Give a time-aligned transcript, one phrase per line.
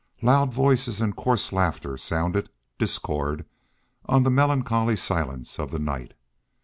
[0.23, 3.45] Loud voices and coarse laughter sounded discord
[4.07, 6.15] on the melancholy silence of the night.